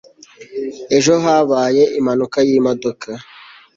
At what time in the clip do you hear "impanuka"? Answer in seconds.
1.99-2.37